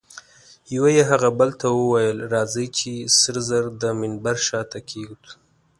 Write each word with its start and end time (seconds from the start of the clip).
یوه 0.75 0.89
یې 0.97 1.03
هغه 1.11 1.29
بل 1.39 1.49
ته 1.59 1.67
وویل: 1.79 2.17
راځئ 2.33 2.67
چي 2.77 2.93
سره 3.21 3.39
زر 3.49 3.63
د 3.81 3.83
منبر 3.99 4.37
شاته 4.47 4.79
کښېږدو. 4.87 5.31